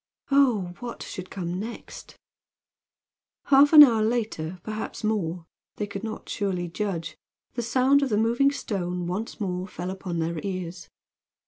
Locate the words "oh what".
0.31-1.03